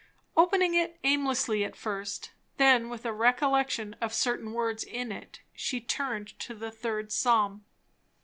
Opening 0.35 0.73
it 0.73 0.97
aimlessly 1.03 1.63
at 1.63 1.75
first; 1.75 2.31
then 2.57 2.89
with 2.89 3.05
a 3.05 3.13
recollection 3.13 3.95
of 4.01 4.15
certain 4.15 4.51
words 4.51 4.83
in 4.83 5.11
it, 5.11 5.41
she 5.53 5.79
turned 5.79 6.29
to 6.39 6.55
the 6.55 6.71
third 6.71 7.11
psalm. 7.11 7.65